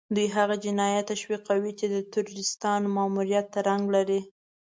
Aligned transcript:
دوی 0.15 0.27
هغه 0.37 0.55
جنايات 0.65 1.07
تشويقوي 1.13 1.71
چې 1.79 1.85
د 1.93 1.95
تروريستانو 2.13 2.93
ماموريت 2.95 3.49
رنګ 3.67 3.83
لري. 3.95 4.21